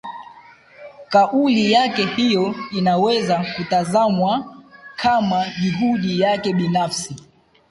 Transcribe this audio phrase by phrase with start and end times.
[1.09, 4.55] Kauli yake hiyo inaweza kutazamwa
[4.95, 7.15] kama juhudi yake binafsi